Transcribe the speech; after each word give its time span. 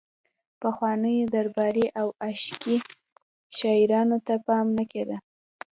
پخوانیو 0.61 1.31
درباري 1.35 1.85
او 1.99 2.07
عشقي 2.29 2.77
شعرونو 3.57 4.17
ته 4.27 4.33
پام 4.45 4.67
نه 4.77 4.83
کیده 4.91 5.17